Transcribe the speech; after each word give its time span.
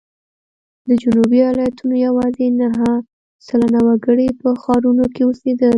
د 0.87 0.89
جنوبي 1.01 1.39
ایالتونو 1.49 1.95
یوازې 2.07 2.47
نهه 2.61 2.91
سلنه 3.47 3.79
وګړي 3.87 4.27
په 4.41 4.47
ښارونو 4.61 5.05
کې 5.13 5.21
اوسېدل. 5.25 5.69